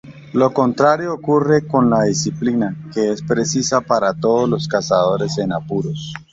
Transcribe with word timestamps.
Lo 0.33 0.51
contrario 0.51 1.13
ocurre 1.13 1.67
con 1.67 1.87
la 1.91 2.05
"disciplina", 2.05 2.75
que 2.91 3.11
es 3.11 3.21
precisa 3.21 3.81
para 3.81 4.15
los 4.47 4.67
cazadores 4.67 5.37
en 5.37 5.53
apuros. 5.53 6.13